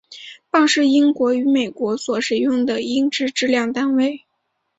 [0.49, 4.25] 磅是英国与美国所使用的英制质量单位。